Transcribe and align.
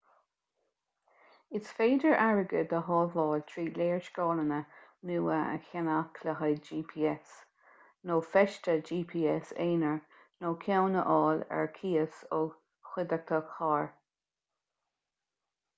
is 1.57 1.67
féidir 1.79 2.15
airgead 2.23 2.71
a 2.77 2.79
shábháil 2.87 3.43
trí 3.51 3.65
léarscáileanna 3.75 4.57
nua 5.11 5.37
a 5.49 5.59
cheannach 5.67 6.23
le 6.29 6.33
haghaidh 6.41 6.65
gps 6.71 7.35
nó 8.11 8.17
feiste 8.33 8.77
gps 8.91 9.53
aonair 9.69 10.03
nó 10.47 10.55
ceann 10.67 10.99
a 11.07 11.07
fháil 11.11 11.45
ar 11.61 11.71
cíos 11.81 12.23
ó 12.41 12.45
chuideachta 12.95 13.43
carr 13.55 13.89